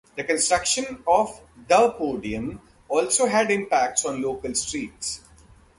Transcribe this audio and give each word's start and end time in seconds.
The 0.15 0.23
construction 0.23 1.03
of 1.05 1.39
The 1.67 1.91
Podium 1.91 2.59
also 2.89 3.27
had 3.27 3.51
impacts 3.51 4.03
on 4.03 4.19
local 4.19 4.55
streets. 4.55 5.21